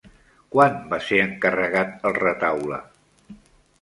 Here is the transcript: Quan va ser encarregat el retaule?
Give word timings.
Quan 0.55 0.79
va 0.93 0.99
ser 1.09 1.19
encarregat 1.25 2.09
el 2.11 2.17
retaule? 2.19 2.81